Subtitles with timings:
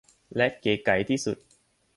[0.35, 1.37] และเก๋ไก๋ที่สุด